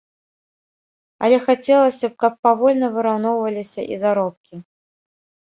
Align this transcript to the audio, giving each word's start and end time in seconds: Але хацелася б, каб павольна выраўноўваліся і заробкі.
Але 1.27 1.37
хацелася 1.49 2.09
б, 2.13 2.17
каб 2.23 2.33
павольна 2.47 2.87
выраўноўваліся 2.97 3.81
і 3.95 4.01
заробкі. 4.07 4.55